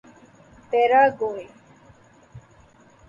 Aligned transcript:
Paraguay 0.69 1.45